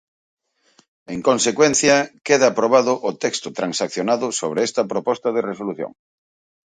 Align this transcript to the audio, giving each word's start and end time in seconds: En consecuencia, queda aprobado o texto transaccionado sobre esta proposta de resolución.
En 1.13 1.19
consecuencia, 1.29 1.95
queda 2.27 2.47
aprobado 2.49 2.93
o 3.09 3.11
texto 3.23 3.47
transaccionado 3.59 4.27
sobre 4.39 4.59
esta 4.67 4.83
proposta 4.91 5.29
de 5.35 5.45
resolución. 5.51 5.91